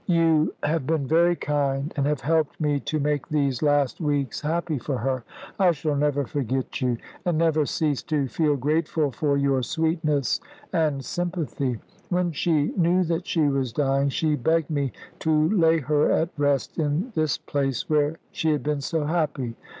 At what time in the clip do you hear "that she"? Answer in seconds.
13.03-13.41